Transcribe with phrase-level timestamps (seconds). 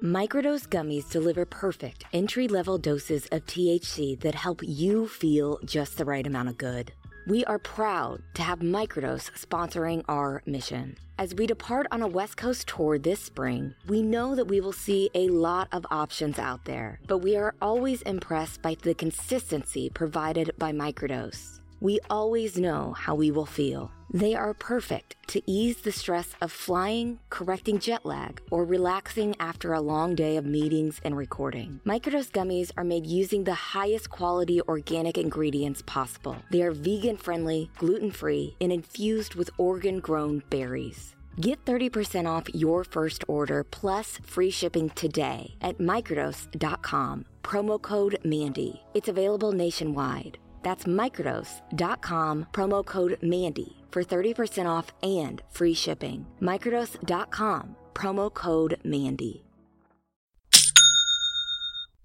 [0.00, 6.04] Microdose gummies deliver perfect entry level doses of THC that help you feel just the
[6.04, 6.92] right amount of good.
[7.28, 10.96] We are proud to have Microdose sponsoring our mission.
[11.18, 14.72] As we depart on a West Coast tour this spring, we know that we will
[14.72, 19.88] see a lot of options out there, but we are always impressed by the consistency
[19.88, 21.60] provided by Microdose.
[21.80, 23.92] We always know how we will feel.
[24.14, 29.72] They are perfect to ease the stress of flying, correcting jet lag, or relaxing after
[29.72, 31.80] a long day of meetings and recording.
[31.86, 36.36] Microdose gummies are made using the highest quality organic ingredients possible.
[36.50, 41.14] They are vegan friendly, gluten free, and infused with organ grown berries.
[41.40, 47.24] Get 30% off your first order plus free shipping today at microdose.com.
[47.42, 48.82] Promo code MANDY.
[48.92, 50.36] It's available nationwide.
[50.62, 56.26] That's microdose.com, promo code MANDY for 30% off and free shipping.
[56.40, 59.44] Microdose.com, promo code MANDY.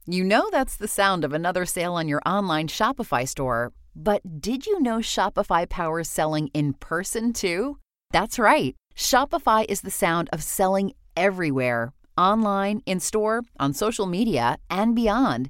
[0.05, 3.73] You know that's the sound of another sale on your online Shopify store.
[3.95, 7.77] But did you know Shopify powers selling in person too?
[8.11, 8.75] That's right.
[8.95, 15.49] Shopify is the sound of selling everywhere online, in store, on social media, and beyond.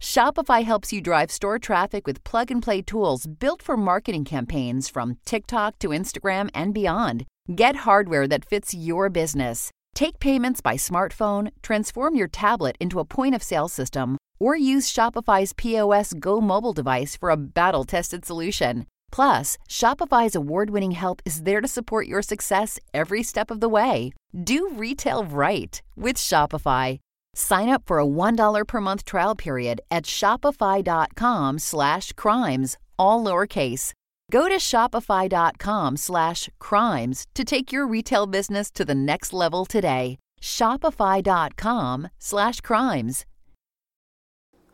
[0.00, 4.88] Shopify helps you drive store traffic with plug and play tools built for marketing campaigns
[4.88, 7.26] from TikTok to Instagram and beyond.
[7.54, 9.70] Get hardware that fits your business.
[9.94, 14.90] Take payments by smartphone, transform your tablet into a point of sale system, or use
[14.90, 18.86] Shopify's POS Go mobile device for a battle tested solution.
[19.12, 23.68] Plus, Shopify's award winning help is there to support your success every step of the
[23.68, 24.12] way.
[24.32, 27.00] Do retail right with Shopify.
[27.40, 33.92] Sign up for a $1 per month trial period at shopify.com slash crimes, all lowercase.
[34.30, 40.18] Go to shopify.com slash crimes to take your retail business to the next level today.
[40.42, 43.24] Shopify.com slash crimes.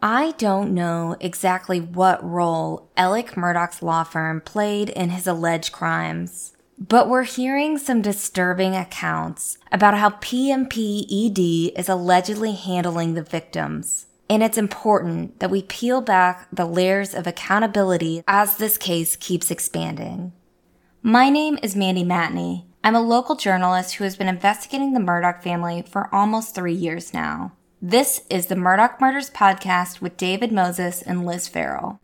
[0.03, 6.56] I don't know exactly what role Alex Murdaugh's law firm played in his alleged crimes.
[6.79, 14.07] But we're hearing some disturbing accounts about how PMPED is allegedly handling the victims.
[14.29, 19.51] And it's important that we peel back the layers of accountability as this case keeps
[19.51, 20.33] expanding.
[21.03, 22.67] My name is Mandy Matney.
[22.85, 27.15] I'm a local journalist who has been investigating the Murdaugh family for almost three years
[27.15, 27.53] now.
[27.81, 32.01] This is the Murdaugh Murders Podcast with David Moses and Liz Farrell.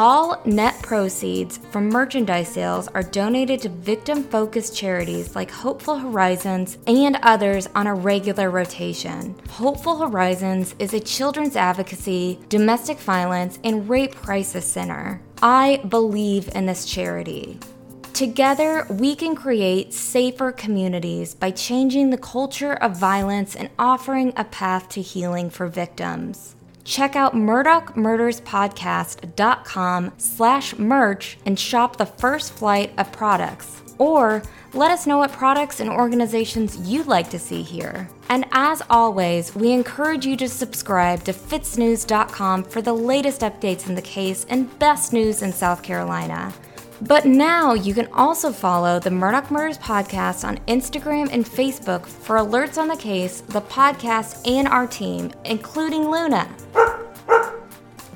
[0.00, 6.78] All net proceeds from merchandise sales are donated to victim focused charities like Hopeful Horizons
[6.86, 9.34] and others on a regular rotation.
[9.50, 15.20] Hopeful Horizons is a children's advocacy, domestic violence, and rape crisis center.
[15.42, 17.58] I believe in this charity.
[18.12, 24.44] Together, we can create safer communities by changing the culture of violence and offering a
[24.44, 26.54] path to healing for victims
[26.88, 33.82] check out murdaughmurderspodcast.com slash merch and shop the first flight of products.
[33.98, 34.42] Or
[34.72, 38.08] let us know what products and organizations you'd like to see here.
[38.30, 43.94] And as always, we encourage you to subscribe to fitsnews.com for the latest updates in
[43.94, 46.54] the case and best news in South Carolina.
[47.00, 52.36] But now you can also follow the Murdaugh Murders podcast on Instagram and Facebook for
[52.36, 56.48] alerts on the case, the podcast, and our team, including Luna.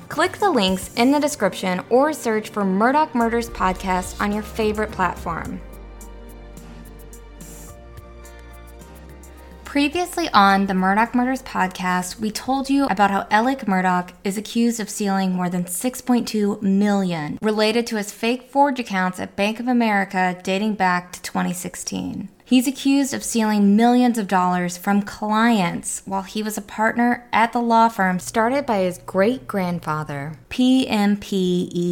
[0.09, 4.91] Click the links in the description or search for Murdaugh Murders Podcast on your favorite
[4.91, 5.59] platform.
[9.73, 14.79] Previously on the Murdaugh Murders podcast, we told you about how Alex Murdaugh is accused
[14.79, 19.67] of stealing more than 6.2 million related to his fake Forge accounts at Bank of
[19.67, 22.29] America dating back to 2016.
[22.45, 27.51] He's accused of stealing millions of dollars from clients while he was a partner at
[27.51, 31.89] the law firm started by his great grandfather, PMPED.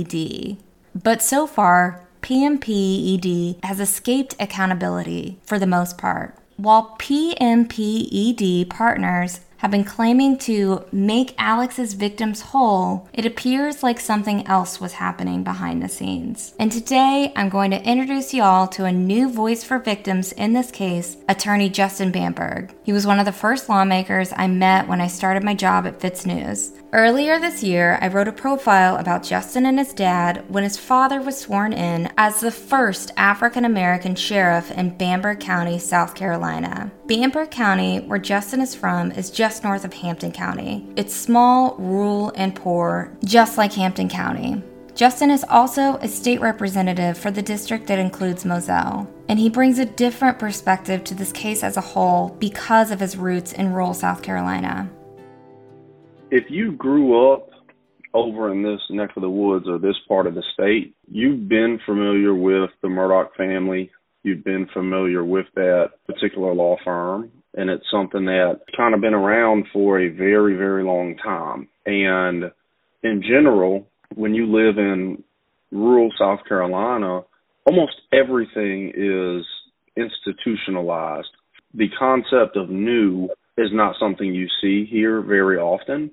[0.94, 6.38] But so far, PMPED has escaped accountability for the most part.
[6.62, 14.46] While PMPED partners have been claiming to make Alex's victims whole, it appears like something
[14.48, 16.56] else was happening behind the scenes.
[16.58, 20.72] And today I'm going to introduce y'all to a new voice for victims in this
[20.72, 22.74] case, attorney Justin Bamberg.
[22.81, 26.00] He was one of the first lawmakers I met when I started my job at
[26.00, 26.81] FITSNews.
[26.94, 31.22] Earlier this year, I wrote a profile about Justin and his dad when his father
[31.22, 36.92] was sworn in as the first African American sheriff in Bamberg County, South Carolina.
[37.12, 40.88] Bamberg County, where Justin is from, is just north of Hampton County.
[40.96, 44.63] It's small, rural, and poor, just like Hampton County.
[44.96, 49.78] Justin is also a state representative for the district that includes Moselle, and he brings
[49.78, 53.94] a different perspective to this case as a whole because of his roots in rural
[53.94, 54.90] South Carolina
[56.31, 57.50] if you grew up
[58.13, 61.80] over in this neck of the woods or this part of the state, you've been
[61.86, 63.92] familiar with the Murdaugh family.
[64.24, 67.32] You've been familiar with that particular law firm.
[67.54, 71.68] And it's something that's kind of been around for a very, very long time.
[71.86, 72.46] And
[73.04, 75.24] in general, when you live in
[75.72, 77.22] rural South Carolina,
[77.66, 79.46] almost everything is
[79.98, 81.28] institutionalized.
[81.74, 86.12] The concept of new is not something you see here very often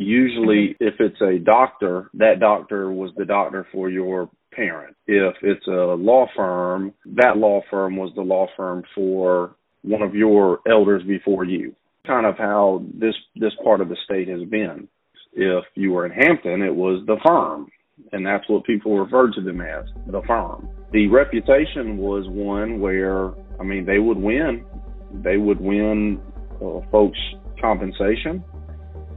[0.00, 4.96] usually if it's a doctor, that doctor was the doctor for your parent.
[5.06, 10.14] If it's a law firm, that law firm was the law firm for one of
[10.14, 11.74] your elders before you.
[12.06, 14.88] Kind of how this this part of the state has been.
[15.32, 17.70] If you were in Hampton, it was the firm,
[18.12, 20.68] and that's what people referred to them as, the firm.
[20.92, 23.30] The reputation was one where,
[23.60, 24.64] I mean, they would win.
[25.22, 26.20] They would win
[26.56, 27.18] uh, folks'
[27.60, 28.42] compensation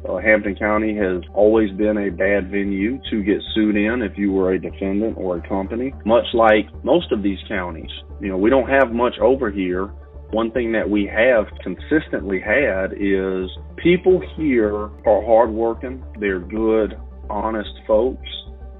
[0.07, 4.31] uh, Hampton County has always been a bad venue to get sued in if you
[4.31, 7.91] were a defendant or a company, much like most of these counties.
[8.19, 9.85] You know, we don't have much over here.
[10.31, 16.95] One thing that we have consistently had is people here are hardworking, they're good,
[17.29, 18.27] honest folks,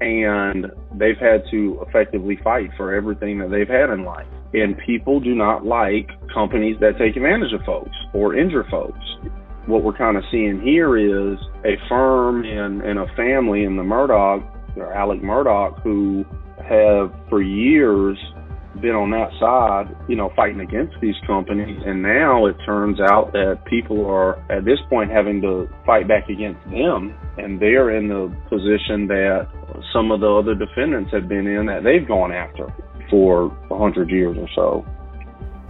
[0.00, 0.66] and
[0.96, 4.26] they've had to effectively fight for everything that they've had in life.
[4.52, 8.98] And people do not like companies that take advantage of folks or injure folks
[9.66, 13.82] what we're kind of seeing here is a firm and, and a family in the
[13.82, 14.42] Murdaugh,
[14.76, 16.24] or Alex Murdaugh, who
[16.58, 18.18] have for years
[18.80, 21.80] been on that side, you know, fighting against these companies.
[21.86, 26.28] And now it turns out that people are at this point having to fight back
[26.28, 27.16] against them.
[27.38, 29.48] And they're in the position that
[29.92, 32.72] some of the other defendants have been in that they've gone after
[33.10, 34.86] for a hundred years or so.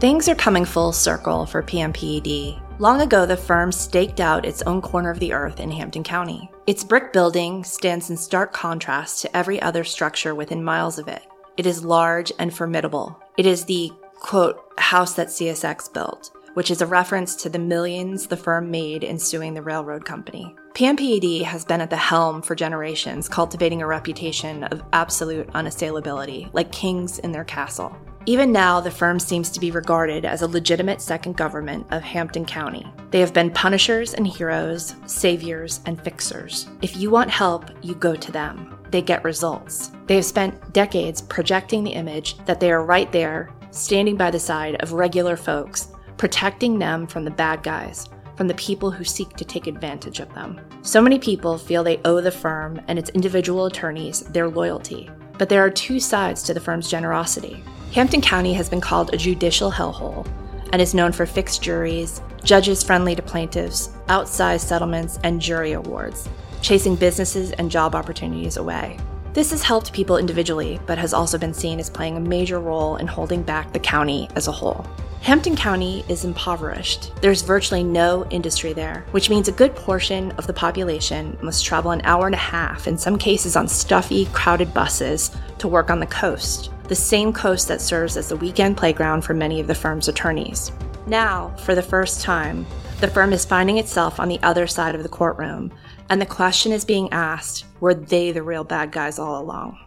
[0.00, 2.60] Things are coming full circle for PMPED.
[2.80, 6.50] Long ago, the firm staked out its own corner of the earth in Hampton County.
[6.66, 11.22] Its brick building stands in stark contrast to every other structure within miles of it.
[11.56, 13.16] It is large and formidable.
[13.38, 18.26] It is the, quote, house that CSX built, which is a reference to the millions
[18.26, 20.56] the firm made in suing the railroad company.
[20.72, 26.72] PMPED has been at the helm for generations, cultivating a reputation of absolute unassailability, like
[26.72, 27.96] kings in their castle.
[28.26, 32.46] Even now, the firm seems to be regarded as a legitimate second government of Hampton
[32.46, 32.90] County.
[33.10, 36.66] They have been punishers and heroes, saviors and fixers.
[36.80, 38.78] If you want help, you go to them.
[38.90, 39.90] They get results.
[40.06, 44.40] They have spent decades projecting the image that they are right there, standing by the
[44.40, 49.36] side of regular folks, protecting them from the bad guys, from the people who seek
[49.36, 50.58] to take advantage of them.
[50.80, 55.10] So many people feel they owe the firm and its individual attorneys their loyalty.
[55.36, 57.62] But there are two sides to the firm's generosity.
[57.94, 60.26] Hampton County has been called a judicial hellhole
[60.72, 66.28] and is known for fixed juries, judges friendly to plaintiffs, outsized settlements, and jury awards,
[66.60, 68.98] chasing businesses and job opportunities away.
[69.32, 72.96] This has helped people individually, but has also been seen as playing a major role
[72.96, 74.84] in holding back the county as a whole.
[75.20, 77.12] Hampton County is impoverished.
[77.22, 81.92] There's virtually no industry there, which means a good portion of the population must travel
[81.92, 86.00] an hour and a half, in some cases on stuffy, crowded buses, to work on
[86.00, 89.74] the coast the same coast that serves as the weekend playground for many of the
[89.74, 90.72] firm's attorneys.
[91.06, 92.66] Now, for the first time,
[93.00, 95.72] the firm is finding itself on the other side of the courtroom,
[96.10, 99.78] And the question is being asked were they the real bad guys all along?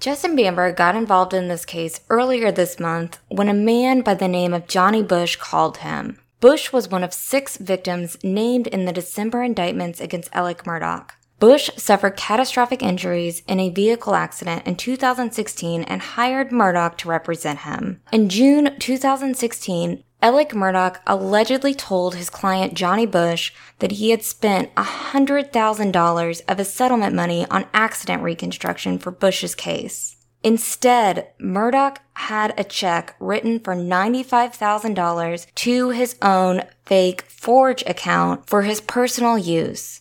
[0.00, 4.28] Justin Bamberg got involved in this case earlier this month when a man by the
[4.28, 6.18] name of Johnny Bush called him.
[6.40, 11.08] Bush was one of six victims named in the December indictments against Alex Murdaugh.
[11.38, 17.60] Bush suffered catastrophic injuries in a vehicle accident in 2016 and hired Murdaugh to represent
[17.60, 18.00] him.
[18.12, 24.74] In June 2016, Alex Murdaugh allegedly told his client Johnny Bush that he had spent
[24.74, 30.16] $100,000 of his settlement money on accident reconstruction for Bush's case.
[30.42, 38.62] Instead, Murdaugh had a check written for $95,000 to his own fake Forge account for
[38.62, 40.00] his personal use.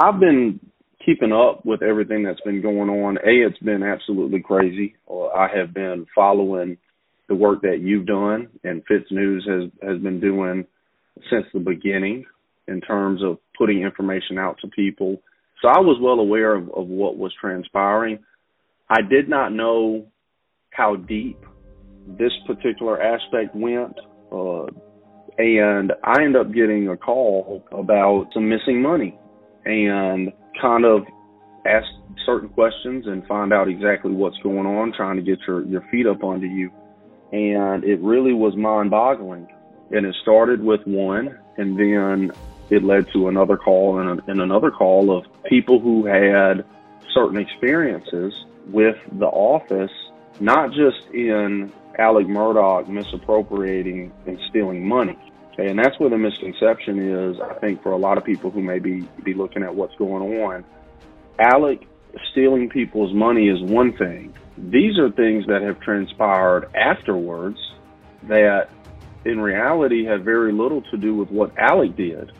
[0.00, 0.60] I've been
[1.04, 3.16] keeping up with everything that's been going on.
[3.16, 4.94] A, it's been absolutely crazy.
[5.10, 6.76] I have been following
[7.28, 10.66] the work that you've done and FITSNews has has been doing
[11.30, 12.24] since the beginning
[12.68, 15.20] in terms of putting information out to people.
[15.60, 18.20] So I was well aware of, of what was transpiring.
[18.88, 20.06] I did not know
[20.70, 21.38] how deep
[22.06, 23.98] this particular aspect went.
[24.30, 24.66] Uh,
[25.38, 29.18] and I ended up getting a call about some missing money
[29.68, 31.06] and kind of
[31.66, 31.86] ask
[32.26, 36.06] certain questions and find out exactly what's going on, trying to get your, your feet
[36.06, 36.70] up under you
[37.32, 39.48] and it really was mind boggling.
[39.90, 42.32] And it started with one, and then
[42.70, 46.64] it led to another call and, and another call of people who had
[47.14, 48.34] certain experiences
[48.66, 49.90] with the office,
[50.40, 55.18] not just in Alex Murdaugh misappropriating and stealing money.
[55.58, 58.78] And that's where the misconception is, I think, for a lot of people who may
[58.78, 60.64] be, be looking at what's going on.
[61.38, 61.86] Alec
[62.30, 67.58] stealing people's money is one thing, these are things that have transpired afterwards
[68.24, 68.70] that
[69.24, 72.32] in reality have very little to do with what Alec did.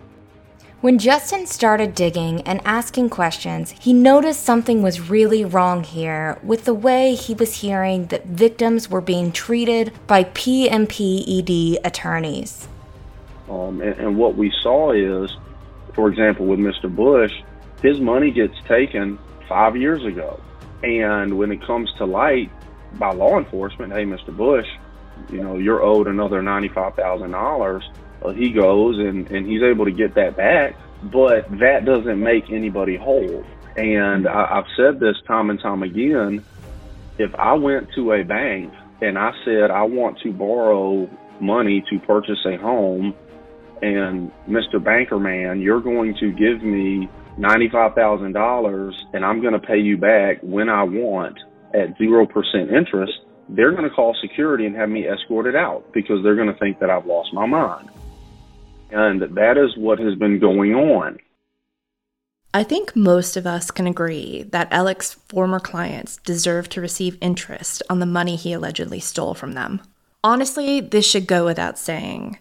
[0.80, 6.64] When Justin started digging and asking questions, he noticed something was really wrong here with
[6.66, 12.68] the way he was hearing that victims were being treated by PMPED attorneys.
[13.48, 15.30] Um, and, and what we saw is,
[15.94, 16.94] for example, with Mr.
[16.94, 17.32] Bush,
[17.82, 20.40] his money gets taken five years ago.
[20.82, 22.50] And when it comes to light
[22.94, 24.36] by law enforcement, hey, Mr.
[24.36, 24.66] Bush,
[25.30, 27.82] you know, you're owed another $95,000.
[28.20, 32.50] Well, he goes and, and he's able to get that back, but that doesn't make
[32.50, 33.44] anybody whole.
[33.76, 36.44] And I, I've said this time and time again.
[37.18, 41.08] If I went to a bank and I said, I want to borrow
[41.40, 43.14] money to purchase a home,
[43.82, 44.82] and Mr.
[44.82, 47.08] Banker Man, you're going to give me
[47.38, 51.38] $95,000 and I'm going to pay you back when I want
[51.74, 53.12] at 0% interest,
[53.48, 56.80] they're going to call security and have me escorted out because they're going to think
[56.80, 57.90] that I've lost my mind.
[58.90, 61.18] And that is what has been going on.
[62.54, 67.82] I think most of us can agree that Alec's former clients deserve to receive interest
[67.90, 69.82] on the money he allegedly stole from them.
[70.24, 72.38] Honestly, this should go without saying.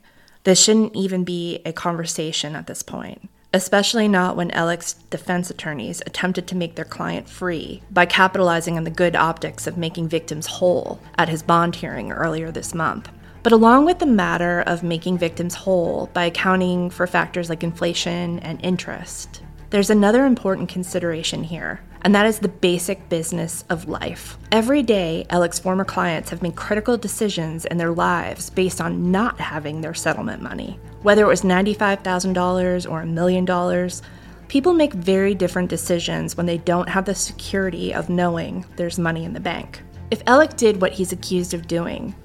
[0.47, 6.01] This shouldn't even be a conversation at this point especially not when Alec's defense attorneys
[6.05, 10.45] attempted to make their client free by capitalizing on the good optics of making victims
[10.45, 13.09] whole at his bond hearing earlier this month.
[13.43, 18.39] But along with the matter of making victims whole by accounting for factors like inflation
[18.39, 24.37] and interest, there's another important consideration here, and that is the basic business of life.
[24.51, 29.39] Every day, Alec's former clients have made critical decisions in their lives based on not
[29.39, 30.79] having their settlement money.
[31.01, 34.01] Whether it was $95,000 or a million dollars,
[34.47, 39.25] people make very different decisions when they don't have the security of knowing there's money
[39.25, 39.81] in the bank.
[40.09, 42.15] If Alec did what he's accused of doing,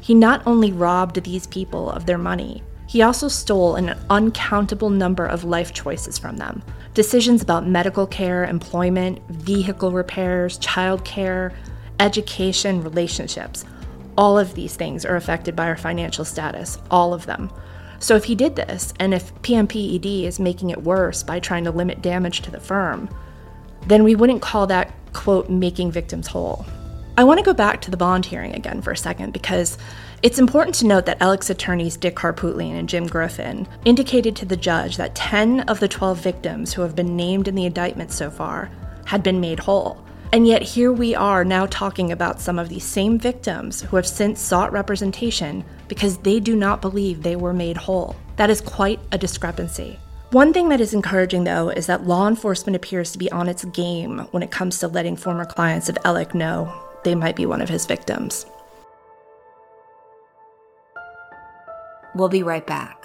[0.00, 5.26] he not only robbed these people of their money, he also stole an uncountable number
[5.26, 6.62] of life choices from them.
[6.94, 11.52] Decisions about medical care, employment, vehicle repairs, childcare,
[11.98, 13.64] education, relationships.
[14.16, 17.50] All of these things are affected by our financial status, all of them.
[17.98, 21.72] So if he did this, and if PMPED is making it worse by trying to
[21.72, 23.08] limit damage to the firm,
[23.88, 26.64] then we wouldn't call that, quote, making victims whole.
[27.18, 29.78] I want to go back to the bond hearing again for a second because
[30.22, 34.56] it's important to note that Alec's attorneys Dick Harpootlian and Jim Griffin indicated to the
[34.56, 38.30] judge that 10 of the 12 victims who have been named in the indictment so
[38.30, 38.70] far
[39.04, 40.04] had been made whole.
[40.32, 44.06] And yet, here we are now talking about some of these same victims who have
[44.06, 48.16] since sought representation because they do not believe they were made whole.
[48.36, 49.98] That is quite a discrepancy.
[50.30, 53.64] One thing that is encouraging, though, is that law enforcement appears to be on its
[53.66, 56.72] game when it comes to letting former clients of Alec know
[57.04, 58.44] they might be one of his victims.
[62.14, 63.04] We'll be right back.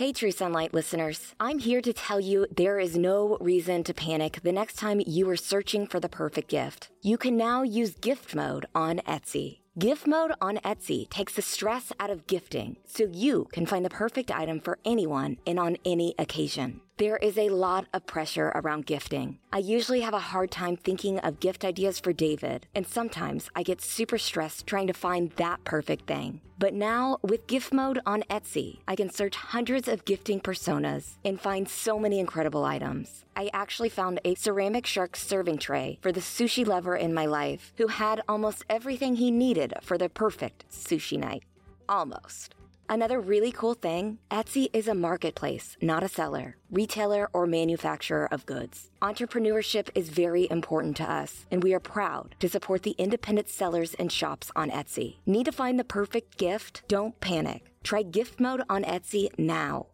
[0.00, 1.34] Hey, True Sunlight listeners.
[1.38, 5.28] I'm here to tell you there is no reason to panic the next time you
[5.28, 6.88] are searching for the perfect gift.
[7.02, 9.58] You can now use gift mode on Etsy.
[9.78, 13.90] Gift mode on Etsy takes the stress out of gifting so you can find the
[13.90, 16.80] perfect item for anyone and on any occasion.
[17.00, 19.38] There is a lot of pressure around gifting.
[19.54, 23.62] I usually have a hard time thinking of gift ideas for David, and sometimes I
[23.62, 26.42] get super stressed trying to find that perfect thing.
[26.58, 31.40] But now, with gift mode on Etsy, I can search hundreds of gifting personas and
[31.40, 33.24] find so many incredible items.
[33.34, 37.72] I actually found a ceramic shark serving tray for the sushi lover in my life
[37.78, 41.44] who had almost everything he needed for the perfect sushi night.
[41.88, 42.56] Almost.
[42.92, 48.46] Another really cool thing Etsy is a marketplace, not a seller, retailer, or manufacturer of
[48.46, 48.90] goods.
[49.00, 53.94] Entrepreneurship is very important to us, and we are proud to support the independent sellers
[53.94, 55.18] and shops on Etsy.
[55.24, 56.82] Need to find the perfect gift?
[56.88, 57.70] Don't panic.
[57.84, 59.86] Try gift mode on Etsy now.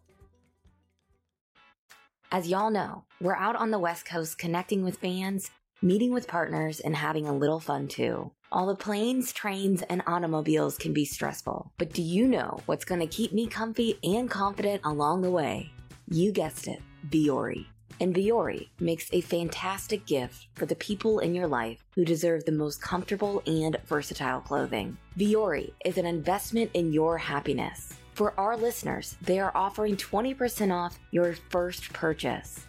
[2.32, 5.50] As y'all know, we're out on the West Coast connecting with fans,
[5.82, 8.32] meeting with partners, and having a little fun too.
[8.52, 13.00] All the planes, trains, and automobiles can be stressful, but do you know what's going
[13.00, 15.72] to keep me comfy and confident along the way?
[16.08, 17.66] You guessed it, Vuori.
[18.00, 22.52] And Vuori makes a fantastic gift for the people in your life who deserve the
[22.52, 24.96] most comfortable and versatile clothing.
[25.18, 27.94] Vuori is an investment in your happiness.
[28.14, 32.64] For our listeners, they are offering 20% off your first purchase.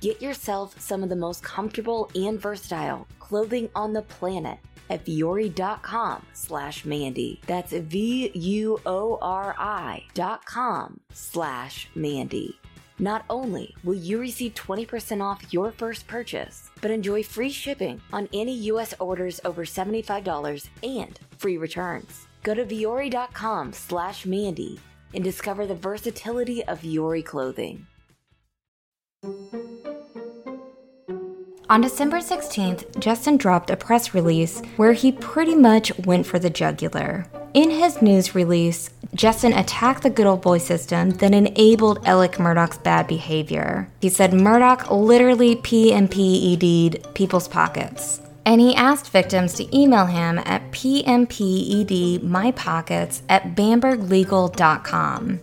[0.00, 4.58] Get yourself some of the most comfortable and versatile clothing on the planet
[4.90, 7.40] at vuori.com slash Mandy.
[7.46, 8.32] That's V-U-O-R-I
[10.14, 12.58] dot com slash Mandy.
[12.98, 18.28] Not only will you receive 20% off your first purchase, but enjoy free shipping on
[18.32, 18.94] any U.S.
[19.00, 22.28] orders over $75 and free returns.
[22.42, 24.78] Go to vuori.com slash Mandy
[25.14, 27.86] and discover the versatility of Vuori clothing.
[31.72, 36.50] On December 16th, Justin dropped a press release where he pretty much went for the
[36.50, 37.26] jugular.
[37.54, 42.76] In his news release, Justin attacked the good old boy system that enabled Alex Murdaugh's
[42.76, 43.88] bad behavior.
[44.02, 48.20] He said Murdaugh literally PMPED'd people's pockets.
[48.44, 55.40] And he asked victims to email him at pmpedmypockets at bamberglegal.com.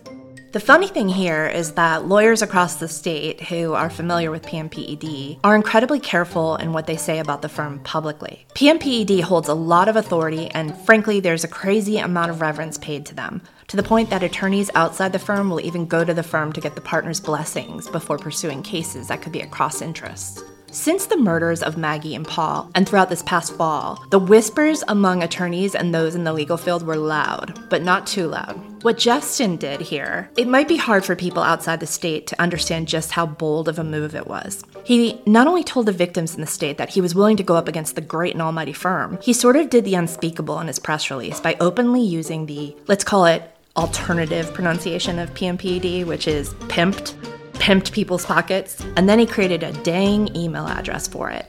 [0.52, 5.38] The funny thing here is that lawyers across the state who are familiar with PMPED
[5.44, 8.46] are incredibly careful in what they say about the firm publicly.
[8.56, 13.06] PMPED holds a lot of authority, and frankly, there's a crazy amount of reverence paid
[13.06, 16.24] to them, to the point that attorneys outside the firm will even go to the
[16.24, 20.42] firm to get the partner's blessings before pursuing cases that could be at cross interest.
[20.72, 25.20] Since the murders of Maggie and Paul, and throughout this past fall, the whispers among
[25.20, 28.84] attorneys and those in the legal field were loud, but not too loud.
[28.84, 32.86] What Justin did here, it might be hard for people outside the state to understand
[32.86, 34.62] just how bold of a move it was.
[34.84, 37.56] He not only told the victims in the state that he was willing to go
[37.56, 40.78] up against the great and almighty firm, he sort of did the unspeakable in his
[40.78, 43.42] press release by openly using the, let's call it,
[43.76, 47.14] alternative pronunciation of PMPD, which is pimped
[47.60, 51.46] pimped people's pockets, and then he created a dang email address for it.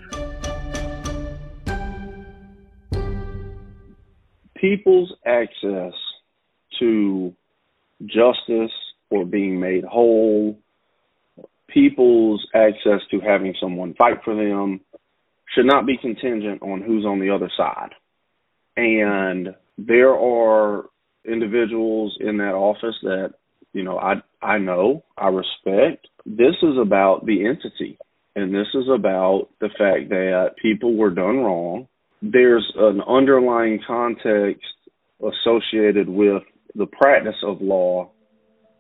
[4.55, 5.93] People's access
[6.79, 7.33] to
[8.05, 8.71] justice
[9.09, 10.59] or being made whole,
[11.67, 14.81] people's access to having someone fight for them
[15.55, 17.91] should not be contingent on who's on the other side.
[18.77, 20.85] And there are
[21.25, 23.33] individuals in that office that
[23.73, 26.07] you know, I I know, I respect.
[26.25, 27.97] This is about the entity,
[28.35, 31.87] and this is about the fact that people were done wrong.
[32.21, 34.63] There's an underlying context
[35.21, 36.43] associated with
[36.75, 38.11] the practice of law,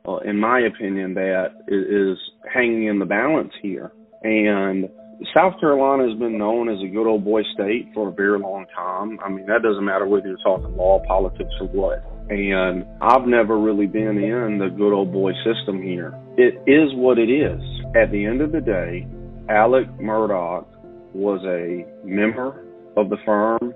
[0.07, 2.17] uh, in my opinion, that is
[2.51, 3.91] hanging in the balance here.
[4.23, 4.89] And
[5.35, 8.65] South Carolina has been known as a good old boy state for a very long
[8.75, 9.19] time.
[9.23, 12.20] I mean, that doesn't matter whether you're talking law, politics, or what.
[12.31, 16.13] And I've never really been in the good old boy system here.
[16.37, 17.61] It is what it is.
[17.93, 19.05] At the end of the day,
[19.49, 20.65] Alex Murdaugh
[21.13, 22.65] was a member
[22.95, 23.73] of the firm.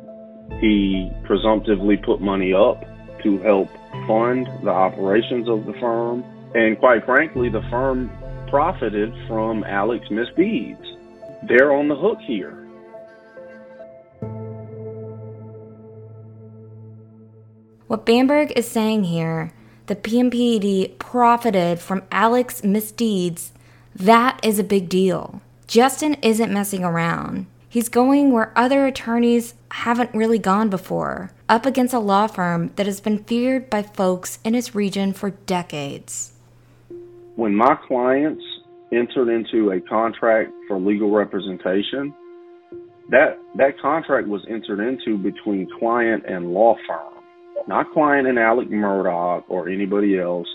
[0.61, 2.81] He presumptively put money up
[3.23, 3.67] to help
[4.07, 6.23] fund the operations of the firm.
[6.53, 8.09] And quite frankly, the firm
[8.49, 10.95] profited from Alec's misdeeds
[11.47, 12.64] they're on the hook here.
[17.87, 19.51] What Bamberg is saying here,
[19.85, 23.51] the PMPED profited from Alec's misdeeds.
[23.95, 25.41] That is a big deal.
[25.67, 27.45] Justin isn't messing around.
[27.69, 32.87] He's going where other attorneys haven't really gone before, up against a law firm that
[32.87, 36.31] has been feared by folks in his region for decades.
[37.35, 38.43] when my clients
[38.91, 42.13] entered into a contract for legal representation,
[43.09, 47.13] that that contract was entered into between client and law firm,
[47.67, 50.47] not client and Alex Murdaugh or anybody else.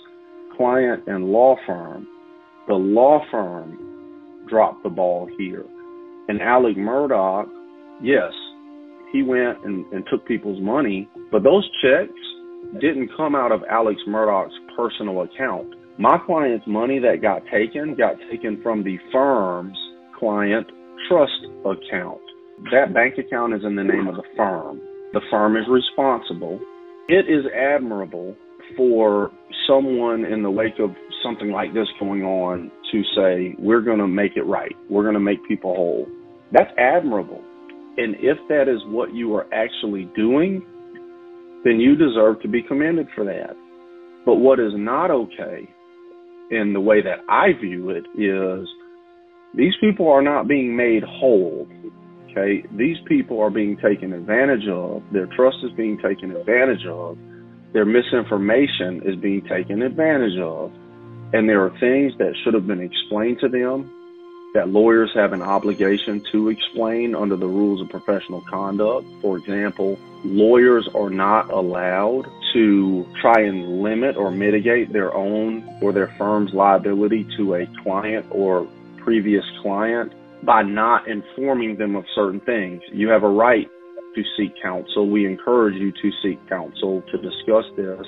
[0.56, 2.06] Client and law firm.
[2.68, 5.64] The law firm dropped the ball here,
[6.28, 7.46] and Alex Murdaugh,
[8.02, 8.32] yes,
[9.12, 12.12] he went and, and took people's money, but those checks
[12.80, 15.68] didn't come out of Alex Murdaugh's personal account.
[15.98, 19.76] My client's money that got taken got taken from the firm's
[20.18, 20.66] client
[21.08, 21.32] trust
[21.64, 22.20] account.
[22.70, 24.80] That bank account is in the name of the firm.
[25.12, 26.60] The firm is responsible.
[27.08, 28.36] It is admirable
[28.76, 29.30] for
[29.66, 30.90] someone in the wake of
[31.22, 34.74] something like this going on to say, we're going to make it right.
[34.88, 36.06] We're going to make people whole.
[36.52, 37.42] That's admirable.
[37.96, 40.64] And if that is what you are actually doing,
[41.64, 43.56] then you deserve to be commended for that.
[44.24, 45.68] But what is not okay
[46.50, 48.68] in the way that I view it is
[49.54, 51.66] these people are not being made whole.
[52.30, 55.02] Okay, these people are being taken advantage of.
[55.10, 57.18] Their trust is being taken advantage of.
[57.72, 60.72] Their misinformation is being taken advantage of.
[61.32, 63.90] And there are things that should have been explained to them
[64.54, 69.06] that lawyers have an obligation to explain under the rules of professional conduct.
[69.22, 75.92] For example, lawyers are not allowed to try and limit or mitigate their own or
[75.92, 80.12] their firm's liability to a client or previous client
[80.44, 82.81] by not informing them of certain things.
[82.92, 83.66] You have a right
[84.14, 85.09] to seek counsel.
[85.09, 88.07] We encourage you to seek counsel to discuss this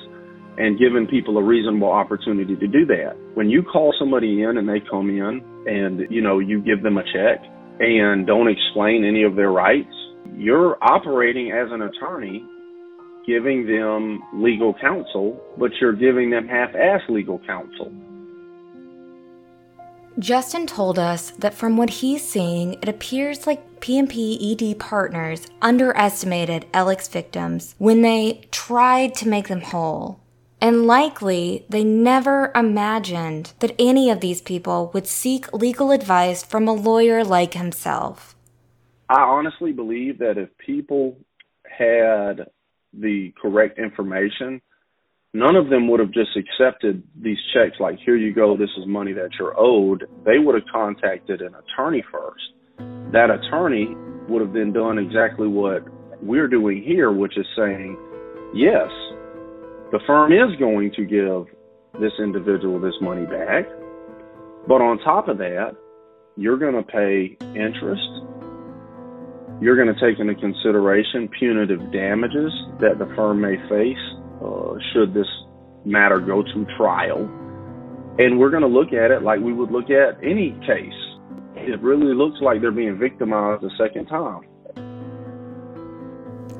[0.57, 3.15] and giving people a reasonable opportunity to do that.
[3.33, 6.97] When you call somebody in and they come in and, you know, you give them
[6.97, 7.43] a check
[7.79, 9.93] and don't explain any of their rights,
[10.35, 12.43] you're operating as an attorney
[13.25, 17.91] giving them legal counsel, but you're giving them half-ass legal counsel.
[20.19, 26.67] Justin told us that from what he's seeing, it appears like PMP ED partners underestimated
[26.71, 30.19] Alec's victims when they tried to make them whole.
[30.61, 36.67] And likely, they never imagined that any of these people would seek legal advice from
[36.67, 38.35] a lawyer like himself.
[39.09, 41.17] I honestly believe that if people
[41.67, 42.47] had
[42.93, 44.61] the correct information,
[45.33, 48.85] none of them would have just accepted these checks like, here you go, this is
[48.85, 50.05] money that you're owed.
[50.25, 52.43] They would have contacted an attorney first.
[53.11, 53.95] That attorney
[54.29, 55.83] would have then done exactly what
[56.21, 57.97] we're doing here, which is saying,
[58.53, 58.89] yes,
[59.91, 61.53] the firm is going to give
[61.99, 63.65] this individual this money back.
[64.67, 65.75] But on top of that,
[66.37, 68.09] you're going to pay interest.
[69.61, 75.13] You're going to take into consideration punitive damages that the firm may face uh, should
[75.13, 75.27] this
[75.85, 77.21] matter go to trial.
[78.19, 80.93] And we're going to look at it like we would look at any case.
[81.55, 84.41] It really looks like they're being victimized a second time.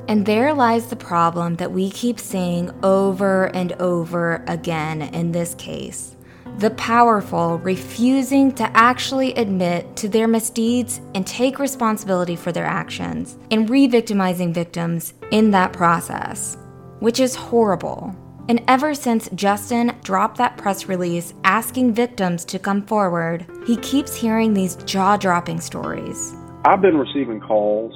[0.08, 5.54] And there lies the problem that we keep seeing over and over again in this
[5.54, 6.16] case.
[6.58, 13.36] The powerful refusing to actually admit to their misdeeds and take responsibility for their actions,
[13.50, 16.56] and re victimizing victims in that process
[17.04, 18.16] which is horrible.
[18.48, 24.16] And ever since Justin dropped that press release asking victims to come forward, he keeps
[24.16, 26.34] hearing these jaw dropping stories.
[26.64, 27.92] I've been receiving calls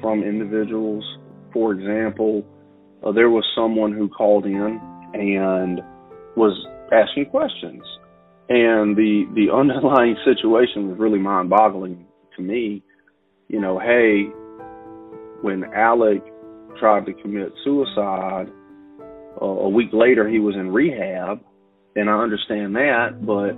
[0.00, 1.04] from individuals.
[1.52, 2.44] For example,
[3.06, 4.80] uh, there was someone who called in
[5.14, 5.80] and
[6.36, 6.58] was
[6.90, 7.84] asking questions.
[8.48, 12.82] And the, the underlying situation was really mind boggling to me.
[13.46, 14.24] You know, hey,
[15.42, 16.24] when Alec
[16.78, 18.46] tried to commit suicide.
[19.40, 21.40] Uh, a week later, he was in rehab,
[21.96, 23.54] and I understand that, but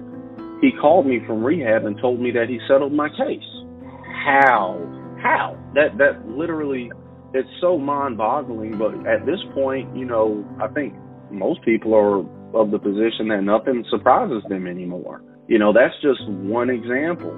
[0.61, 3.42] he called me from rehab and told me that he settled my case.
[4.25, 4.79] How?
[5.23, 5.59] How?
[5.75, 6.90] That that literally,
[7.33, 8.79] it's so mind-boggling.
[8.79, 10.94] But at this point, you know, I think
[11.31, 12.18] most people are
[12.55, 15.23] of the position that nothing surprises them anymore.
[15.49, 17.33] You know, that's just one example.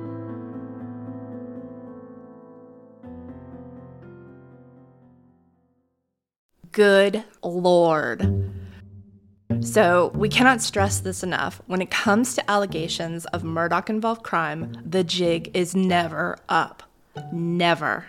[6.73, 8.51] Good Lord.
[9.61, 11.61] So, we cannot stress this enough.
[11.67, 16.83] When it comes to allegations of Murdaugh involved crime, the jig is never up.
[17.31, 18.07] Never.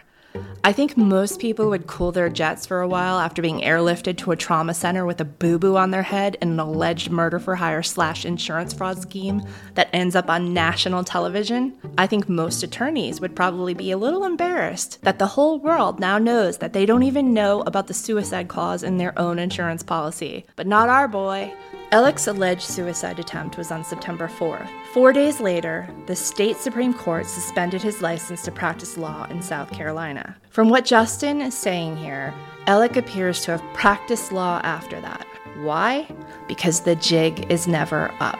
[0.63, 4.31] I think most people would cool their jets for a while after being airlifted to
[4.31, 7.55] a trauma center with a boo boo on their head and an alleged murder for
[7.55, 9.43] hire slash insurance fraud scheme
[9.73, 11.73] that ends up on national television.
[11.97, 16.17] I think most attorneys would probably be a little embarrassed that the whole world now
[16.17, 20.45] knows that they don't even know about the suicide clause in their own insurance policy.
[20.55, 21.53] But not our boy.
[21.93, 24.67] Alec's alleged suicide attempt was on September 4th.
[24.93, 29.71] Four days later, the state Supreme Court suspended his license to practice law in South
[29.71, 30.35] Carolina.
[30.49, 32.33] From what Justin is saying here,
[32.65, 35.27] Alec appears to have practiced law after that.
[35.57, 36.07] Why?
[36.47, 38.39] Because the jig is never up.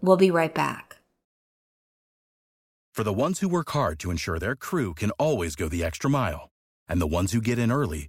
[0.00, 0.96] We'll be right back.
[2.92, 6.10] For the ones who work hard to ensure their crew can always go the extra
[6.10, 6.50] mile,
[6.88, 8.08] and the ones who get in early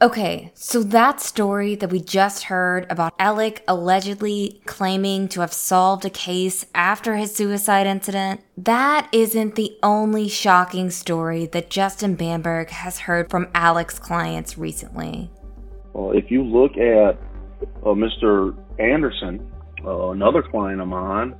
[0.00, 6.04] Okay, so that story that we just heard about Alec allegedly claiming to have solved
[6.04, 12.70] a case after his suicide incident, that isn't the only shocking story that Justin Bamberg
[12.70, 15.32] has heard from Alec's clients recently.
[15.94, 17.18] Well, if you look at
[17.82, 18.56] uh, Mr.
[18.78, 19.50] Anderson,
[19.84, 21.34] uh, another client of mine,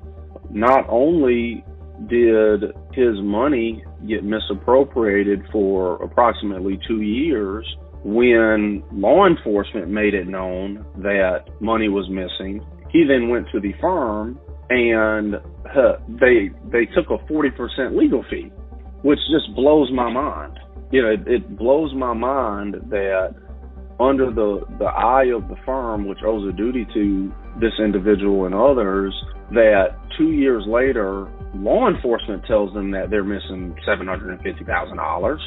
[0.51, 1.65] not only
[2.09, 7.65] did his money get misappropriated for approximately two years,
[8.05, 13.73] when law enforcement made it known that money was missing, he then went to the
[13.81, 14.39] firm
[14.71, 18.53] and uh, they they took a 40% legal fee,
[19.03, 20.59] which just blows my mind.
[20.91, 23.35] You know, it, it blows my mind that
[24.01, 28.55] under the the eye of the firm, which owes a duty to this individual and
[28.55, 29.15] others,
[29.51, 34.65] that two years later, law enforcement tells them that they're missing seven hundred and fifty
[34.65, 35.41] thousand dollars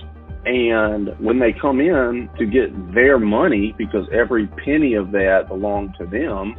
[0.45, 5.93] and when they come in to get their money, because every penny of that belonged
[5.99, 6.55] to them,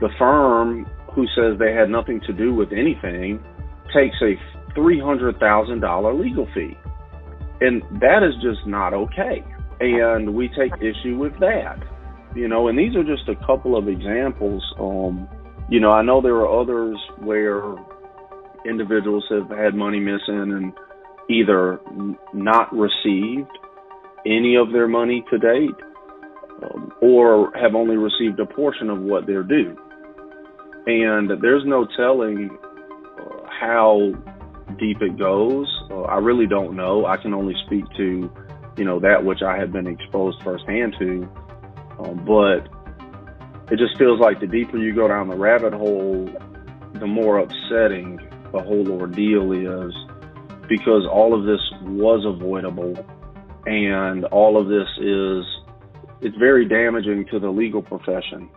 [0.00, 3.42] the firm who says they had nothing to do with anything
[3.92, 4.34] takes a
[4.78, 6.76] $300,000 legal fee.
[7.60, 9.44] And that is just not okay.
[9.80, 11.78] And we take issue with that.
[12.34, 14.62] You know, and these are just a couple of examples.
[14.78, 15.28] Um,
[15.68, 17.74] you know, I know there are others where
[18.66, 20.72] individuals have had money missing and
[21.28, 21.80] either
[22.32, 23.50] not received
[24.26, 25.76] any of their money to date
[26.62, 29.76] um, or have only received a portion of what they're due.
[30.86, 32.50] And there's no telling
[33.18, 34.12] uh, how
[34.78, 35.66] deep it goes.
[35.90, 37.06] Uh, I really don't know.
[37.06, 38.30] I can only speak to,
[38.76, 41.28] you know, that which I have been exposed firsthand to.
[41.98, 42.68] Um, but
[43.72, 46.28] it just feels like the deeper you go down the rabbit hole,
[46.94, 48.20] the more upsetting
[48.52, 49.94] the whole ordeal is
[50.68, 52.94] because all of this was avoidable
[53.66, 55.44] and all of this is
[56.20, 58.48] it's very damaging to the legal profession.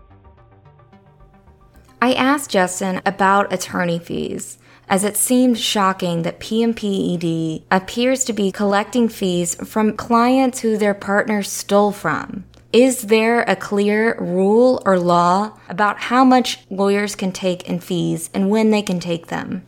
[2.02, 4.58] I asked Justin about attorney fees
[4.90, 10.94] as it seemed shocking that PMPED appears to be collecting fees from clients who their
[10.94, 12.46] partners stole from.
[12.72, 18.30] Is there a clear rule or law about how much lawyers can take in fees
[18.34, 19.66] and when they can take them?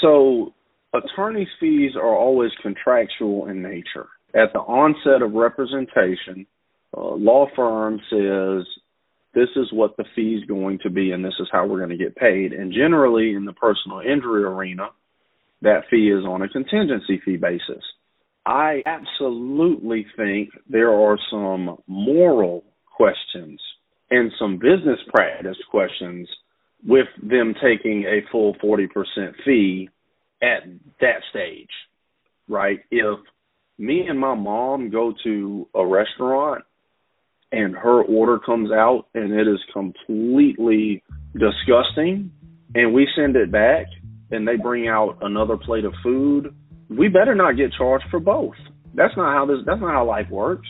[0.00, 0.52] So,
[0.92, 4.08] attorney's fees are always contractual in nature.
[4.34, 6.46] At the onset of representation,
[6.94, 8.66] a law firm says
[9.34, 11.96] this is what the fee is going to be and this is how we're going
[11.96, 12.52] to get paid.
[12.52, 14.90] And generally in the personal injury arena,
[15.62, 17.82] that fee is on a contingency fee basis.
[18.46, 22.64] I absolutely think there are some moral
[22.96, 23.60] questions
[24.10, 26.28] and some business practice questions
[26.84, 28.88] with them taking a full 40%
[29.44, 29.90] fee
[30.42, 30.64] at
[31.00, 31.70] that stage,
[32.48, 32.80] right?
[32.90, 33.18] If
[33.78, 36.64] me and my mom go to a restaurant
[37.52, 42.30] and her order comes out and it is completely disgusting
[42.74, 43.86] and we send it back
[44.30, 46.54] and they bring out another plate of food,
[46.88, 48.54] we better not get charged for both.
[48.94, 50.68] That's not how this that's not how life works.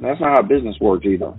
[0.00, 1.34] That's not how business works either.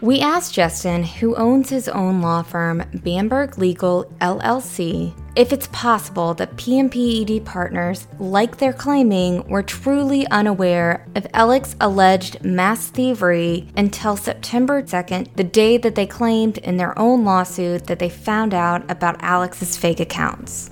[0.00, 6.34] We asked Justin, who owns his own law firm, Bamberg Legal LLC, if it's possible
[6.34, 14.16] that PMPED partners, like they're claiming, were truly unaware of Alec's alleged mass thievery until
[14.16, 18.88] September 2nd, the day that they claimed in their own lawsuit that they found out
[18.88, 20.70] about Alex's fake accounts.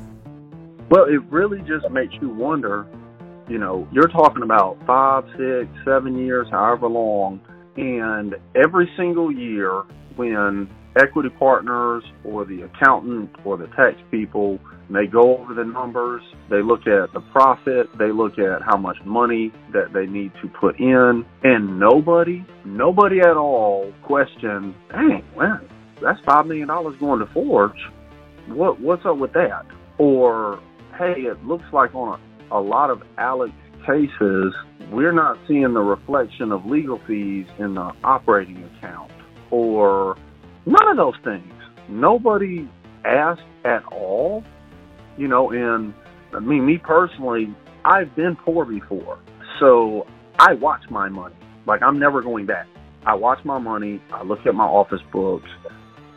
[0.89, 2.87] Well, it really just makes you wonder
[3.49, 7.41] you know, you're talking about five, six, seven years, however long
[7.77, 9.83] and every single year,
[10.17, 14.59] when equity partners or the accountant or the tax people
[14.89, 18.97] they go over the numbers, they look at the profit, they look at how much
[19.05, 25.61] money that they need to put in, and nobody, nobody at all questions, dang, well,
[26.01, 27.73] that's five million dollars going to Forge.
[28.47, 29.67] what what's up with that?
[29.99, 30.61] Or
[30.99, 33.53] hey, it looks like on a, a lot of Alex
[33.87, 34.53] cases,
[34.91, 39.11] we're not seeing the reflection of legal fees in the operating account,
[39.51, 40.17] or
[40.67, 41.53] none of those things.
[41.89, 42.69] Nobody
[43.05, 44.45] asked at all,
[45.17, 45.51] you know.
[45.51, 45.95] And
[46.35, 49.19] I mean, me personally, I've been poor before,
[49.61, 50.07] so
[50.39, 51.37] I watch my money.
[51.67, 52.67] Like I'm never going back.
[53.05, 54.03] I watch my money.
[54.13, 55.49] I look at my office books.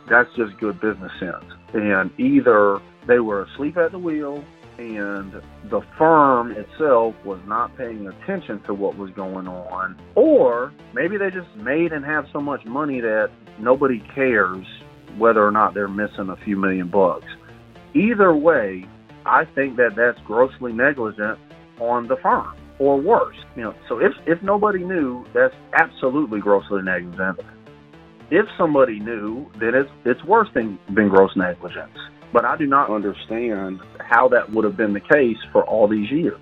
[0.08, 1.44] That's just good business sense.
[1.72, 4.44] And either they were asleep at the wheel
[4.86, 5.32] and
[5.70, 11.30] the firm itself was not paying attention to what was going on, or maybe they
[11.30, 14.66] just made and have so much money that nobody cares
[15.18, 17.26] whether or not they're missing a few million bucks.
[17.94, 18.86] Either way,
[19.26, 21.38] I think that that's grossly negligent
[21.80, 23.36] on the firm or worse.
[23.56, 27.40] You know, so if if nobody knew, that's absolutely grossly negligent.
[28.30, 31.98] If somebody knew, then it's it's worse than, than gross negligence.
[32.32, 36.10] But I do not understand how that would have been the case for all these
[36.10, 36.40] years.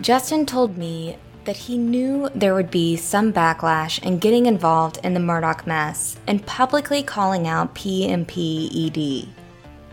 [0.00, 5.14] Justin told me that he knew there would be some backlash in getting involved in
[5.14, 9.28] the Murdaugh mess and publicly calling out PMPED.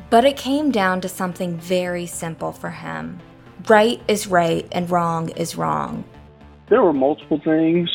[0.10, 3.20] But it came down to something very simple for him
[3.68, 6.04] right is right and wrong is wrong.
[6.70, 7.90] There were multiple things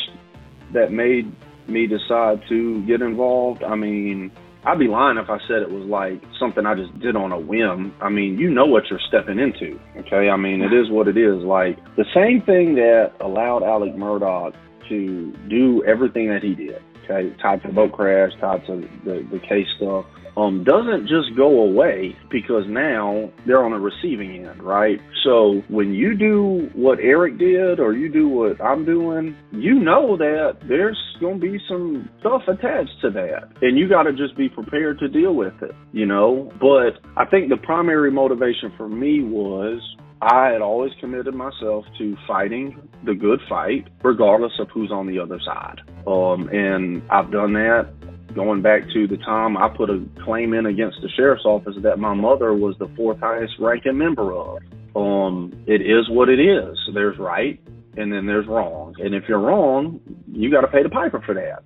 [0.73, 1.31] that made
[1.67, 3.63] me decide to get involved.
[3.63, 4.31] I mean,
[4.65, 7.39] I'd be lying if I said it was like something I just did on a
[7.39, 7.93] whim.
[8.01, 10.29] I mean, you know what you're stepping into, okay?
[10.29, 11.43] I mean, it is what it is.
[11.43, 14.55] Like the same thing that allowed Alex Murdaugh
[14.89, 17.35] to do everything that he did, okay?
[17.41, 20.05] Tied to the boat crash, tied to the, the case stuff,
[20.37, 24.99] um, doesn't just go away because now they're on the receiving end, right?
[25.23, 30.17] So when you do what Eric did or you do what I'm doing, you know
[30.17, 33.49] that there's going to be some stuff attached to that.
[33.61, 36.51] And you got to just be prepared to deal with it, you know?
[36.59, 39.81] But I think the primary motivation for me was
[40.21, 45.19] I had always committed myself to fighting the good fight, regardless of who's on the
[45.19, 45.81] other side.
[46.07, 47.89] Um, and I've done that
[48.35, 51.97] going back to the time I put a claim in against the sheriff's office that
[51.97, 54.59] my mother was the fourth highest ranking member of.
[54.95, 56.77] Um, it is what it is.
[56.93, 57.59] There's right
[57.97, 58.95] and then there's wrong.
[58.99, 59.99] And if you're wrong,
[60.31, 61.63] you got to pay the piper for that.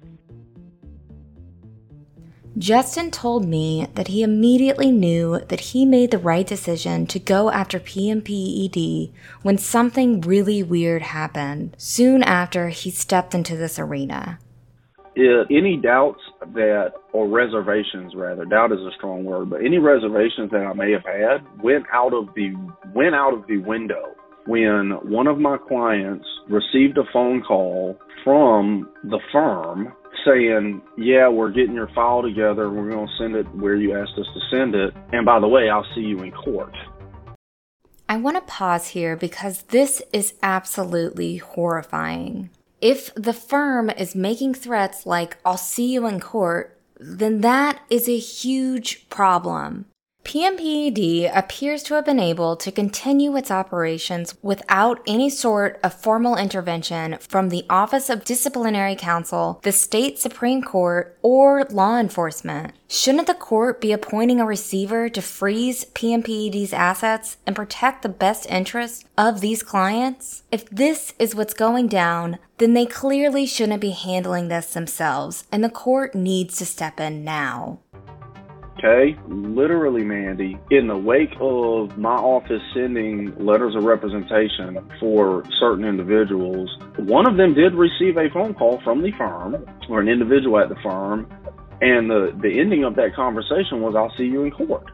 [2.57, 7.49] Justin told me that he immediately knew that he made the right decision to go
[7.51, 14.39] after PMPED when something really weird happened soon after he stepped into this arena
[15.49, 16.19] any doubts
[16.53, 20.91] that, or reservations rather, doubt is a strong word, but any reservations that I may
[20.91, 22.55] have had went out of the
[22.93, 24.15] went out of the window
[24.47, 29.93] when one of my clients received a phone call from the firm
[30.25, 32.69] saying, "Yeah, we're getting your file together.
[32.69, 35.47] We're going to send it where you asked us to send it, and by the
[35.47, 36.73] way, I'll see you in court."
[38.07, 42.49] I want to pause here because this is absolutely horrifying.
[42.81, 48.07] If the firm is making threats like, I'll see you in court, then that is
[48.07, 49.85] a huge problem.
[50.29, 56.35] PMPED appears to have been able to continue its operations without any sort of formal
[56.35, 62.75] intervention from the Office of Disciplinary Counsel, the state Supreme Court, or law enforcement.
[62.87, 68.45] Shouldn't the court be appointing a receiver to freeze PMPED's assets and protect the best
[68.51, 70.43] interests of these clients?
[70.51, 75.63] If this is what's going down, then they clearly shouldn't be handling this themselves, and
[75.63, 77.79] the court needs to step in now.
[78.79, 85.83] Okay, literally, Mandy, in the wake of my office sending letters of representation for certain
[85.83, 89.57] individuals, one of them did receive a phone call from the firm
[89.89, 91.29] or an individual at the firm,
[91.81, 94.85] and the, the ending of that conversation was, I'll see you in court.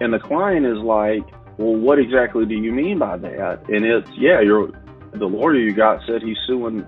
[0.00, 1.22] And the client is like,
[1.58, 3.62] Well, what exactly do you mean by that?
[3.68, 4.72] And it's, Yeah, you're
[5.12, 6.84] the lawyer you got said he's suing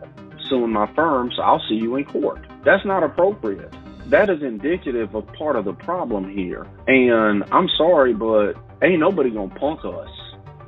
[0.49, 2.45] suing my firm, so I'll see you in court.
[2.65, 3.73] That's not appropriate
[4.07, 6.67] that is indicative of part of the problem here.
[6.87, 10.11] And I'm sorry, but ain't nobody gonna punk us.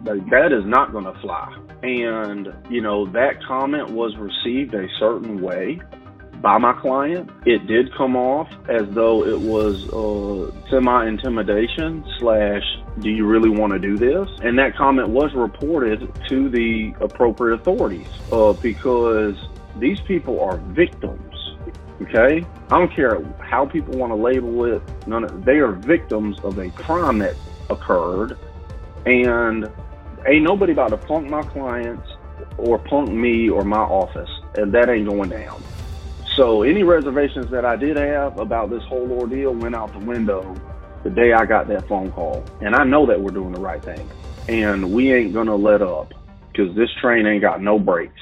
[0.03, 1.57] That is not gonna fly.
[1.83, 5.81] And, you know, that comment was received a certain way
[6.41, 7.31] by my client.
[7.45, 12.63] It did come off as though it was uh, semi intimidation slash
[13.01, 14.29] do you really want to do this?
[14.43, 19.37] And that comment was reported to the appropriate authorities uh, because
[19.79, 21.36] these people are victims
[22.03, 24.83] Okay, I don't care how people want to label it.
[25.07, 27.35] None of, they are victims of a crime that
[27.71, 28.37] occurred,
[29.07, 29.71] and
[30.27, 32.07] ain't nobody about to punk my clients
[32.59, 35.63] or punk me or my office, and that ain't going down.
[36.37, 40.55] So any reservations that I did have about this whole ordeal went out the window
[41.03, 42.45] the day I got that phone call.
[42.61, 44.11] And I know that we're doing the right thing.
[44.49, 46.13] And we ain't going to let up
[46.53, 48.21] because this train ain't got no brakes.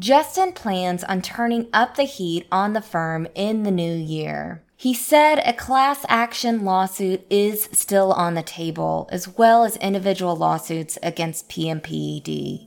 [0.00, 4.62] Justin plans on turning up the heat on the firm in the new year.
[4.74, 10.34] He said a class action lawsuit is still on the table, as well as individual
[10.34, 12.66] lawsuits against PMPED.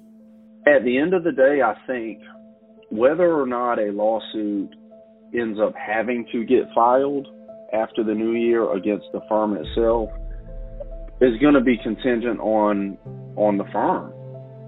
[0.67, 2.21] At the end of the day, I think
[2.91, 4.69] whether or not a lawsuit
[5.33, 7.27] ends up having to get filed
[7.73, 10.09] after the new year against the firm itself
[11.19, 12.95] is going to be contingent on
[13.35, 14.13] on the firm,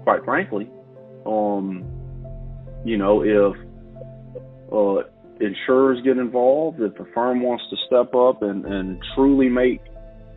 [0.02, 0.68] quite frankly.
[1.24, 1.95] Um,
[2.84, 3.56] you know, if
[4.72, 5.08] uh,
[5.40, 9.80] insurers get involved, if the firm wants to step up and, and truly make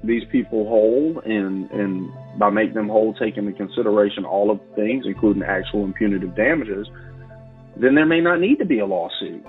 [0.03, 4.75] these people whole and and by make them whole take into consideration all of the
[4.75, 6.87] things, including actual and punitive damages,
[7.75, 9.43] then there may not need to be a lawsuit.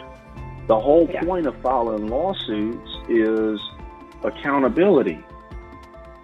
[0.67, 1.23] The whole yeah.
[1.23, 3.61] point of filing lawsuits is
[4.25, 5.19] accountability.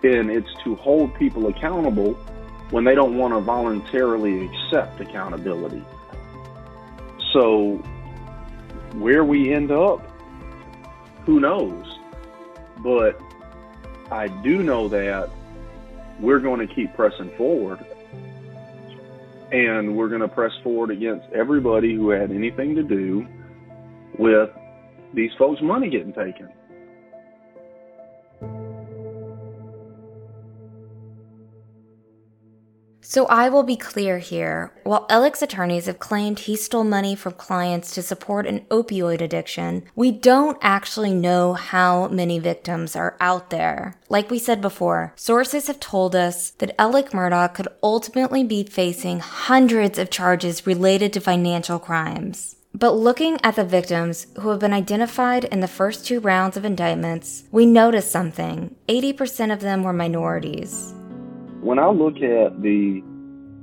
[0.03, 2.13] And it's to hold people accountable
[2.71, 5.85] when they don't want to voluntarily accept accountability.
[7.37, 7.77] So
[8.95, 10.01] where we end up,
[11.27, 11.85] who knows?
[12.79, 13.21] But
[14.11, 15.29] I do know that
[16.19, 17.85] we're going to keep pressing forward.
[19.53, 23.27] And we're going to press forward against everybody who had anything to do
[24.19, 24.49] with
[25.13, 26.49] these folks' money getting taken.
[33.09, 34.73] So I will be clear here.
[34.83, 39.85] While Alec's attorneys have claimed he stole money from clients to support an opioid addiction,
[39.95, 43.95] we don't actually know how many victims are out there.
[44.09, 49.21] Like we said before, sources have told us that Alex Murdaugh could ultimately be facing
[49.21, 52.57] hundreds of charges related to financial crimes.
[52.75, 56.65] But looking at the victims who have been identified in the first two rounds of
[56.65, 58.75] indictments, we notice something.
[58.89, 60.93] 80% of them were minorities
[61.61, 63.03] when I look at the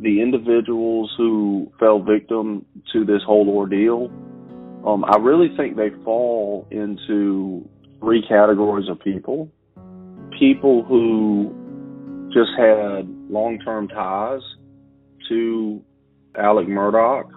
[0.01, 4.11] the individuals who fell victim to this whole ordeal,
[4.85, 7.67] um, I really think they fall into
[7.99, 9.49] three categories of people.
[10.37, 11.53] People who
[12.33, 14.41] just had long term ties
[15.29, 15.81] to
[16.37, 17.29] Alex Murdaugh,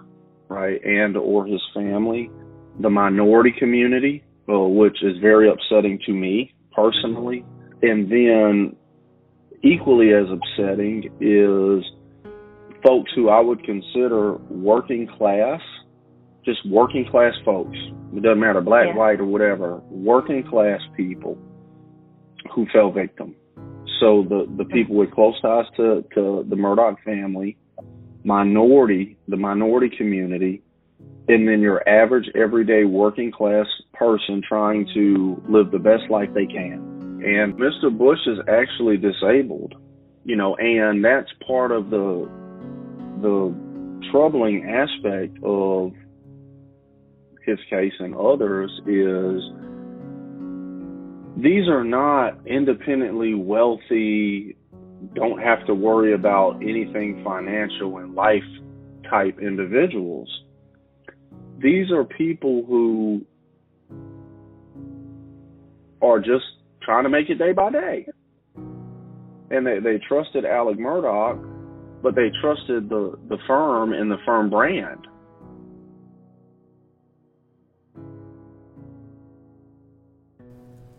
[0.49, 2.29] right, and or his family.
[2.79, 7.45] The minority community, uh, which is very upsetting to me personally.
[7.81, 8.75] And then
[9.63, 11.83] equally as upsetting is
[12.85, 15.61] folks who I would consider working class,
[16.45, 17.77] just working class folks.
[18.13, 18.95] It doesn't matter black, yeah.
[18.95, 19.81] white, or whatever.
[19.89, 21.37] Working class people
[22.53, 23.35] who fell victim.
[23.99, 27.57] So the the people with close ties to to the Murdaugh family,
[28.23, 30.61] minority, the minority community,
[31.27, 36.45] and then your average everyday working class person trying to live the best life they
[36.45, 36.96] can.
[37.27, 37.95] And Mr.
[37.95, 39.73] Bush is actually disabled,
[40.23, 42.29] you know, and that's part of the
[43.21, 43.53] the
[44.11, 45.91] troubling aspect of
[47.45, 49.43] his case and others is
[51.43, 54.55] these are not independently wealthy,
[55.13, 58.47] don't have to worry about anything financial in life
[59.09, 60.29] type individuals.
[61.59, 63.25] These are people who
[66.01, 66.45] are just
[66.87, 68.07] trying to make it day by day.
[69.51, 71.37] And they, they trusted Alex Murdaugh,
[72.01, 75.05] but they trusted the, the firm and the firm brand.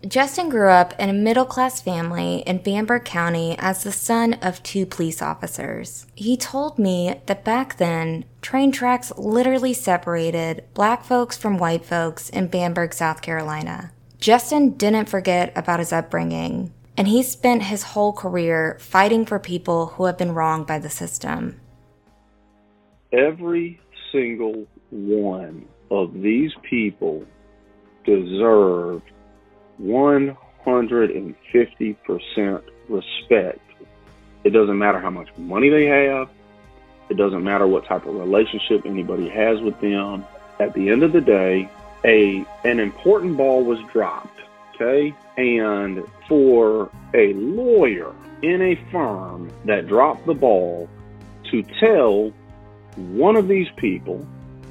[0.07, 4.63] Justin grew up in a middle class family in Bamberg County as the son of
[4.63, 6.07] two police officers.
[6.15, 12.29] He told me that back then, train tracks literally separated black folks from white folks
[12.29, 13.93] in Bamberg, South Carolina.
[14.21, 19.87] Justin didn't forget about his upbringing, and he spent his whole career fighting for people
[19.87, 21.61] who have been wronged by the system.
[23.13, 27.25] Every single one of these people
[28.05, 29.03] deserve
[29.81, 33.61] 150% respect.
[34.43, 36.29] It doesn't matter how much money they have.
[37.09, 40.25] It doesn't matter what type of relationship anybody has with them.
[40.59, 41.71] At the end of the day,
[42.05, 44.41] a an important ball was dropped,
[44.75, 45.15] okay?
[45.37, 50.89] And for a lawyer in a firm that dropped the ball
[51.51, 52.33] to tell
[52.97, 54.27] one of these people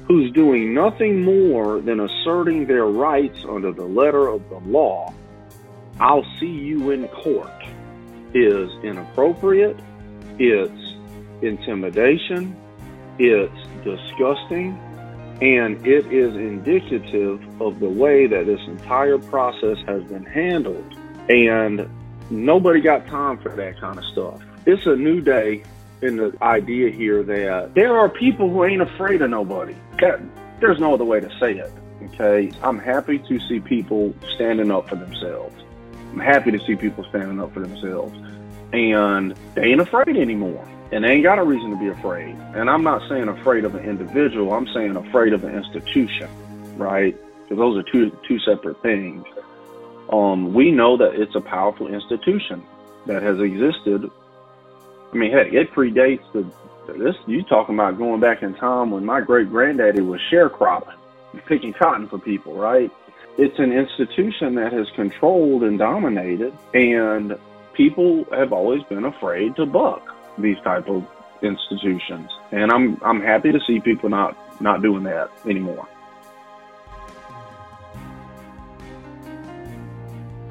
[0.06, 5.12] who's doing nothing more than asserting their rights under the letter of the law,
[6.00, 7.52] I'll see you in court,
[8.32, 9.78] is inappropriate,
[10.38, 10.94] it's
[11.42, 12.56] intimidation,
[13.18, 14.78] it's disgusting,
[15.40, 20.96] And it is indicative of the way that this entire process has been handled.
[21.28, 21.88] And
[22.30, 24.42] nobody got time for that kind of stuff.
[24.66, 25.62] It's a new day
[26.02, 29.76] in the idea here that there are people who ain't afraid of nobody.
[30.60, 31.72] There's no other way to say it.
[32.14, 32.52] Okay.
[32.62, 35.54] I'm happy to see people standing up for themselves.
[36.12, 38.18] I'm happy to see people standing up for themselves.
[38.72, 40.66] And they ain't afraid anymore.
[40.90, 42.34] And they ain't got a reason to be afraid.
[42.54, 46.28] And I'm not saying afraid of an individual, I'm saying afraid of an institution,
[46.78, 47.14] right?
[47.42, 49.24] Because those are two two separate things.
[50.10, 52.62] Um, we know that it's a powerful institution
[53.06, 54.10] that has existed.
[55.12, 56.50] I mean, heck, it predates the
[56.96, 57.16] this.
[57.26, 60.96] You talking about going back in time when my great granddaddy was sharecropping,
[61.46, 62.90] picking cotton for people, right?
[63.36, 67.38] It's an institution that has controlled and dominated, and
[67.74, 71.06] people have always been afraid to buck these type of
[71.42, 72.30] institutions.
[72.52, 75.88] And I'm I'm happy to see people not not doing that anymore.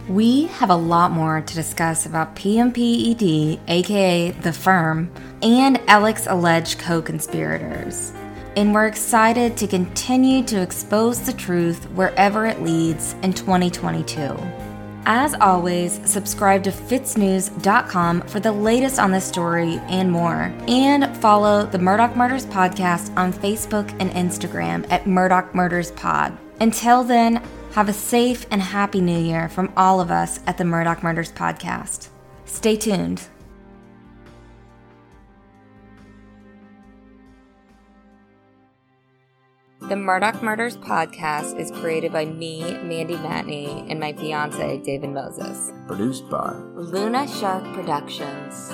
[0.07, 5.11] We have a lot more to discuss about PMPED, aka the firm,
[5.41, 8.13] and Alec's alleged co conspirators.
[8.55, 14.66] And we're excited to continue to expose the truth wherever it leads in 2022.
[15.09, 20.53] As always, subscribe to fitsnews.com for the latest on this story and more.
[20.67, 26.37] And follow the Murdaugh Murders Podcast on Facebook and Instagram at Murdaugh Murders Pod.
[26.59, 27.41] Until then,
[27.71, 31.31] have a safe and happy new year from all of us at the Murdaugh Murders
[31.31, 32.09] Podcast.
[32.43, 33.29] Stay tuned.
[39.87, 45.71] The Murdaugh Murders podcast is created by me, Mandy Matney, and my fiance, David Moses.
[45.87, 48.69] Produced by Luna Shark Productions.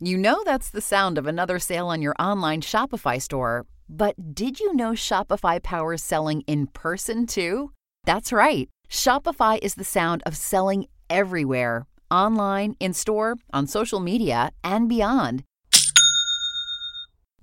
[0.00, 3.64] You know that's the sound of another sale on your online Shopify store.
[3.88, 7.70] But did you know Shopify powers selling in person too?
[8.04, 8.68] That's right.
[8.90, 15.44] Shopify is the sound of selling everywhere online, in store, on social media, and beyond.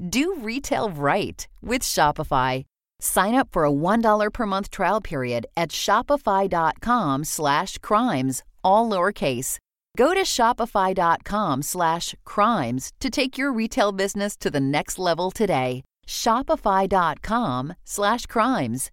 [0.01, 2.63] Do retail right with Shopify.
[2.99, 9.57] Sign up for a $1 per month trial period at shopify.com slash crimes, all lowercase.
[9.97, 15.83] Go to shopify.com slash crimes to take your retail business to the next level today.
[16.07, 18.91] Shopify.com slash crimes.